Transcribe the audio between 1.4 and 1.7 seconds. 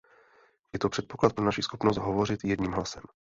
naši